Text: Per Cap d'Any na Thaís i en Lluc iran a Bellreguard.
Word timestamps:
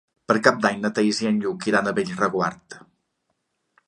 Per 0.29 0.35
Cap 0.45 0.55
d'Any 0.61 0.77
na 0.85 0.89
Thaís 0.99 1.19
i 1.25 1.29
en 1.31 1.37
Lluc 1.43 1.67
iran 1.71 1.89
a 1.89 1.93
Bellreguard. 1.99 2.79